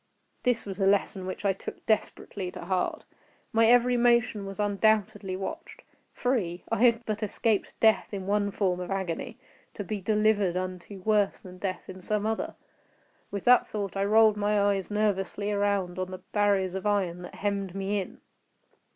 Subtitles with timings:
[0.41, 3.05] This was a lesson which I took desperately to heart.
[3.53, 5.83] My every motion was undoubtedly watched.
[6.11, 9.37] Free!—I had but escaped death in one form of agony,
[9.75, 12.55] to be delivered unto worse than death in some other.
[13.29, 17.35] With that thought I rolled my eves nervously around on the barriers of iron that
[17.35, 18.21] hemmed me in.